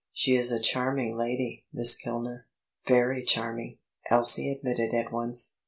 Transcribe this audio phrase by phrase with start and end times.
[0.11, 2.47] She is a charming lady, Miss Kilner."
[2.87, 3.77] "Very charming,"
[4.09, 5.59] Elsie admitted at once.